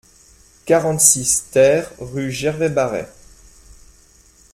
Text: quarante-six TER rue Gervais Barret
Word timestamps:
quarante-six 0.65 1.49
TER 1.51 1.93
rue 1.99 2.31
Gervais 2.31 2.71
Barret 2.71 3.07